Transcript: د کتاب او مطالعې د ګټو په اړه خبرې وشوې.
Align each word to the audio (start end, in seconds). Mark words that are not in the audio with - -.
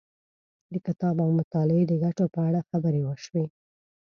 د 0.73 0.75
کتاب 0.85 1.15
او 1.25 1.29
مطالعې 1.39 1.83
د 1.87 1.93
ګټو 2.03 2.25
په 2.33 2.39
اړه 2.47 2.67
خبرې 2.69 3.01
وشوې. 3.03 3.45